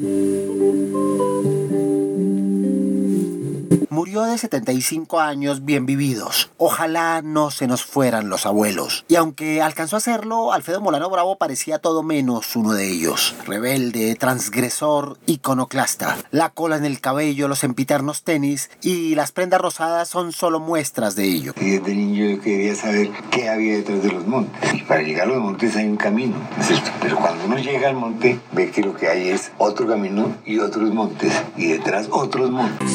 [0.00, 1.07] Thank you.
[4.08, 6.50] Murió de 75 años bien vividos.
[6.56, 9.04] Ojalá no se nos fueran los abuelos.
[9.06, 13.34] Y aunque alcanzó a hacerlo, Alfredo Molano Bravo parecía todo menos uno de ellos.
[13.46, 16.16] Rebelde, transgresor, iconoclasta.
[16.30, 21.14] La cola en el cabello, los empiternos tenis y las prendas rosadas son solo muestras
[21.14, 21.52] de ello.
[21.60, 24.72] Y desde niño yo quería saber qué había detrás de los montes.
[24.72, 26.90] Y para llegar a los montes hay un camino, ¿no es cierto?
[27.02, 30.60] Pero cuando uno llega al monte, ve que lo que hay es otro camino y
[30.60, 31.34] otros montes.
[31.58, 32.87] Y detrás otros montes.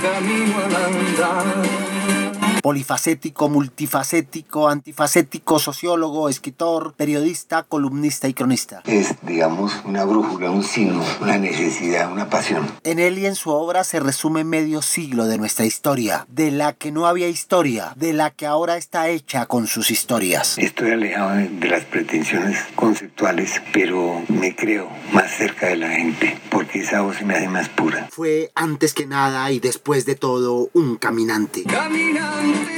[0.00, 2.21] camino al andar.
[2.62, 8.82] Polifacético, multifacético, antifacético, sociólogo, escritor, periodista, columnista y cronista.
[8.86, 12.70] Es, digamos, una brújula, un signo, una necesidad, una pasión.
[12.84, 16.72] En él y en su obra se resume medio siglo de nuestra historia, de la
[16.72, 20.56] que no había historia, de la que ahora está hecha con sus historias.
[20.56, 26.80] Estoy alejado de, las pretensiones conceptuales, pero me creo más cerca de la gente, porque
[26.80, 28.08] esa voz se me hace más pura.
[28.10, 31.64] Fue antes que nada y después de todo un caminante.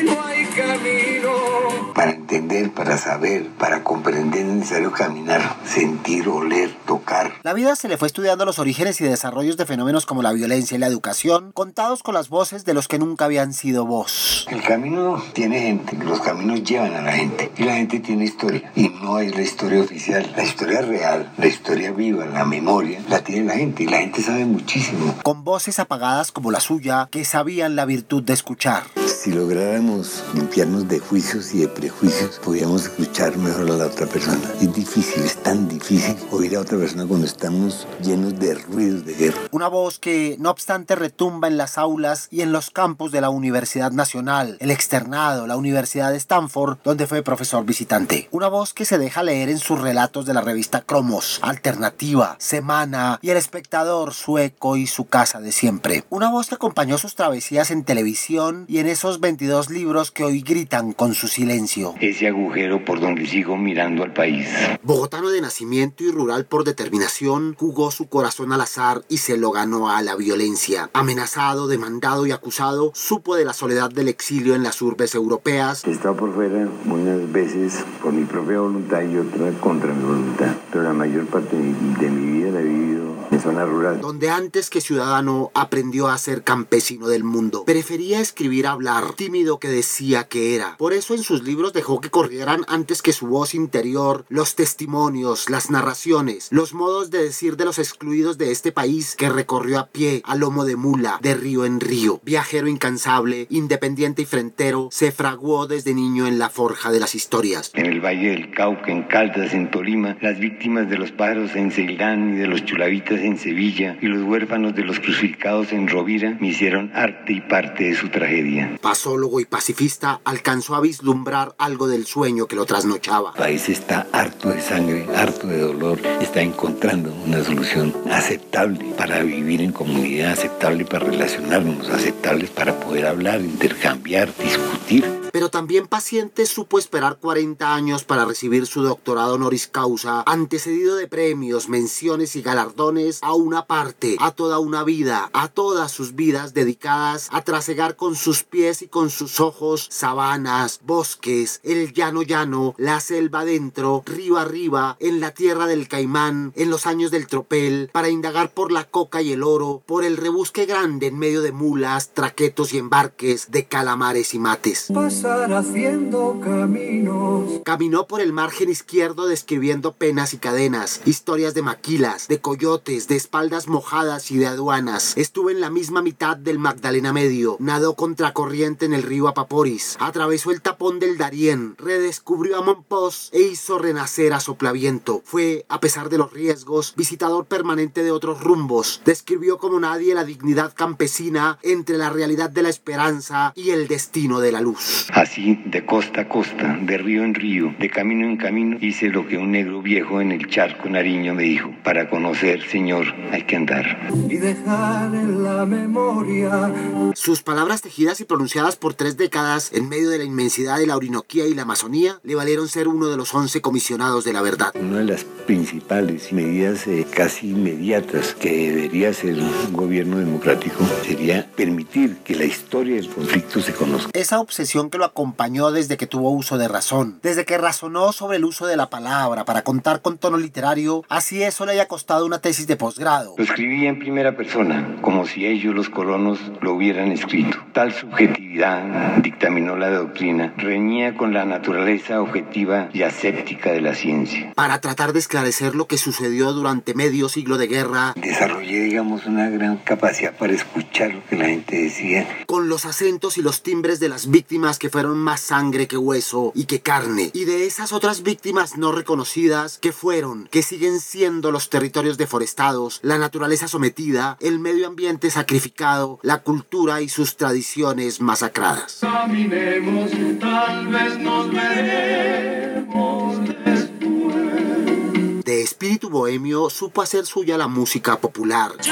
[0.05, 1.95] No hay camino.
[1.95, 7.35] Para entender, para saber, para comprender es necesario caminar, sentir, oler, tocar.
[7.43, 10.77] La vida se le fue estudiando los orígenes y desarrollos de fenómenos como la violencia
[10.77, 14.47] y la educación, contados con las voces de los que nunca habían sido voz.
[14.51, 18.73] El camino tiene gente, los caminos llevan a la gente y la gente tiene historia.
[18.75, 23.23] Y no es la historia oficial, la historia real, la historia viva, la memoria, la
[23.23, 25.15] tiene la gente y la gente sabe muchísimo.
[25.23, 28.83] Con voces apagadas como la suya, que sabían la virtud de escuchar.
[29.25, 34.53] Si lográramos limpiarnos de juicios y de prejuicios, podríamos escuchar mejor a la otra persona.
[34.61, 39.15] Es difícil, es tan difícil oír a otra persona cuando estamos llenos de ruidos de
[39.15, 39.39] guerra.
[39.51, 43.31] Una voz que, no obstante, retumba en las aulas y en los campus de la
[43.31, 48.29] Universidad Nacional, el externado, la Universidad de Stanford, donde fue profesor visitante.
[48.31, 53.19] Una voz que se deja leer en sus relatos de la revista Cromos, Alternativa, Semana
[53.23, 56.05] y El Espectador sueco y su casa de siempre.
[56.11, 60.41] Una voz que acompañó sus travesías en televisión y en esos 22 libros que hoy
[60.41, 61.95] gritan con su silencio.
[62.01, 64.49] Ese agujero por donde sigo mirando al país.
[64.83, 69.51] Bogotano de nacimiento y rural por determinación, jugó su corazón al azar y se lo
[69.51, 70.91] ganó a la violencia.
[70.93, 75.85] Amenazado, demandado y acusado, supo de la soledad del exilio en las urbes europeas.
[75.87, 80.55] He estado por fuera unas veces por mi propia voluntad y otras contra mi voluntad,
[80.71, 83.04] pero la mayor parte de mi vida la he vivido
[83.35, 84.01] en zona rural.
[84.01, 87.65] donde antes que ciudadano aprendió a ser campesino del mundo.
[87.65, 90.77] Prefería escribir hablar, tímido que decía que era.
[90.77, 95.51] Por eso en sus libros dejó que corrieran antes que su voz interior, los testimonios,
[95.51, 99.87] las narraciones, los modos de decir de los excluidos de este país que recorrió a
[99.87, 102.21] pie, a lomo de mula, de río en río.
[102.25, 107.71] Viajero incansable, independiente y frentero, se fraguó desde niño en la forja de las historias.
[107.75, 111.71] En el Valle del Cauca, en Caldas, en Tolima, las víctimas de los pájaros en
[111.71, 116.37] Ceilán y de los chulavitas en Sevilla y los huérfanos de los crucificados en Rovira
[116.41, 118.79] me hicieron arte y parte de su tragedia.
[118.81, 123.33] Pasólogo y pacifista, alcanzó a vislumbrar algo del sueño que lo trasnochaba.
[123.35, 129.23] El país está harto de sangre, harto de dolor, está encontrando una solución aceptable para
[129.23, 135.24] vivir en comunidad, aceptable para relacionarnos, aceptable para poder hablar, intercambiar, discutir.
[135.35, 141.09] Pero también paciente supo esperar 40 años para recibir su doctorado honoris causa, antecedido de
[141.09, 146.55] premios, menciones y galardones a una parte, a toda una vida, a todas sus vidas
[146.55, 146.85] dedicadas
[147.33, 153.01] a trasegar con sus pies y con sus ojos sabanas, bosques, el llano llano, la
[153.01, 158.09] selva adentro, río arriba, en la tierra del caimán, en los años del tropel, para
[158.09, 162.15] indagar por la coca y el oro, por el rebusque grande en medio de mulas,
[162.15, 164.93] traquetos y embarques, de calamares y mates.
[165.25, 167.63] Haciendo caminos.
[167.65, 173.17] Caminó por el margen izquierdo describiendo penas y cadenas, historias de maquilas, de coyotes, de
[173.17, 175.17] espaldas mojadas y de aduanas.
[175.17, 180.51] Estuvo en la misma mitad del Magdalena Medio, nadó contracorriente en el río Apaporis, atravesó
[180.51, 185.23] el tapón del Darién, redescubrió a Monpós e hizo renacer a Soplaviento.
[185.25, 189.01] Fue, a pesar de los riesgos, visitador permanente de otros rumbos.
[189.07, 194.41] Describió como nadie la dignidad campesina entre la realidad de la esperanza y el destino
[194.41, 195.07] de la luz.
[195.15, 199.29] Así, de costa a costa, de río en río, de camino en camino, hice lo
[199.29, 203.55] que un negro viejo en el charco Nariño me dijo, para conocer, Señor, hay que
[203.55, 204.11] andar.
[204.29, 206.73] Y dejar en la memoria
[207.15, 210.97] Sus palabras tejidas y pronunciadas por tres décadas en medio de la inmensidad de la
[210.97, 214.73] Orinoquía y la Amazonía le valieron ser uno de los once comisionados de la verdad.
[214.75, 221.49] Una de las principales medidas eh, casi inmediatas que debería hacer un gobierno democrático sería
[221.55, 224.11] permitir que la historia del conflicto se conozca.
[224.13, 228.39] Esa obsesión que lo acompañó desde que tuvo uso de razón, desde que razonó sobre
[228.39, 232.27] el uso de la palabra para contar con tono literario, así eso le haya costado
[232.27, 233.35] una tesis de posgrado.
[233.37, 237.59] Lo escribía en primera persona, como si ellos, los colonos, lo hubieran escrito.
[237.73, 244.53] Tal subjetividad, dictaminó la doctrina, reñía con la naturaleza objetiva y aséptica de la ciencia.
[244.55, 249.49] Para tratar de esclarecer lo que sucedió durante medio siglo de guerra, Desarrollé, digamos, una
[249.51, 252.27] gran capacidad para escuchar lo que la gente decía.
[252.47, 256.53] con los acentos y los timbres de las víctimas que fueron más sangre que hueso
[256.55, 261.51] y que carne, y de esas otras víctimas no reconocidas que fueron, que siguen siendo
[261.51, 268.21] los territorios deforestados, la naturaleza sometida, el medio ambiente sacrificado, la cultura y sus tradiciones
[268.21, 268.99] masacradas.
[269.01, 275.45] Caminemos, tal vez nos veremos después.
[275.45, 278.87] De espíritu bohemio supo hacer suya la música popular, el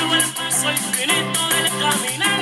[0.98, 1.22] del
[1.80, 2.41] caminante.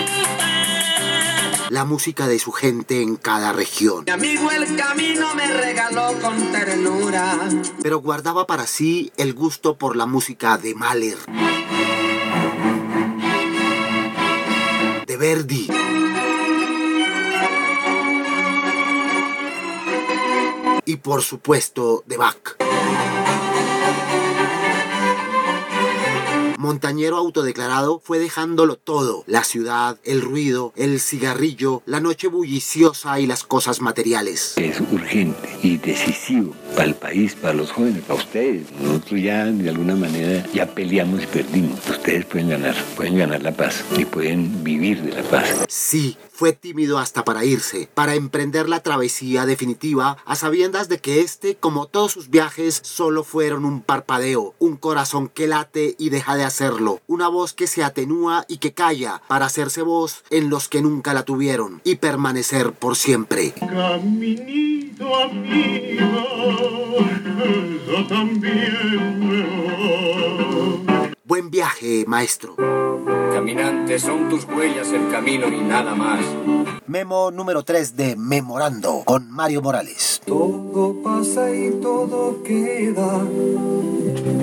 [1.71, 4.05] La música de su gente en cada región.
[4.05, 7.39] Mi amigo el camino me regaló con ternura.
[7.83, 11.19] pero guardaba para sí el gusto por la música de Mahler,
[15.07, 15.69] de Verdi,
[20.85, 22.70] y por supuesto de Bach.
[26.61, 33.27] Montañero autodeclarado fue dejándolo todo, la ciudad, el ruido, el cigarrillo, la noche bulliciosa y
[33.27, 34.59] las cosas materiales.
[34.59, 38.71] Es urgente y decisivo para el país, para los jóvenes, para ustedes.
[38.79, 41.81] Nosotros ya de alguna manera ya peleamos y perdimos.
[41.89, 45.65] Ustedes pueden ganar, pueden ganar la paz y pueden vivir de la paz.
[45.67, 51.21] Sí, fue tímido hasta para irse, para emprender la travesía definitiva a sabiendas de que
[51.21, 56.37] este, como todos sus viajes, solo fueron un parpadeo, un corazón que late y deja
[56.37, 60.69] de hacerlo, una voz que se atenúa y que calla para hacerse voz en los
[60.69, 63.52] que nunca la tuvieron y permanecer por siempre.
[63.52, 66.06] Caminito amigo,
[67.87, 70.20] yo también me voy.
[71.25, 72.56] Buen viaje, maestro.
[73.32, 76.20] Caminantes son tus huellas el camino y nada más.
[76.87, 80.20] Memo número 3 de Memorando con Mario Morales.
[80.26, 83.25] Todo pasa y todo queda,